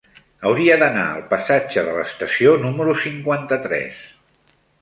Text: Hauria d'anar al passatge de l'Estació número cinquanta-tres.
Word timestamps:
Hauria 0.51 0.77
d'anar 0.83 1.03
al 1.17 1.21
passatge 1.33 1.83
de 1.89 1.93
l'Estació 1.99 2.57
número 2.65 2.99
cinquanta-tres. 3.05 4.05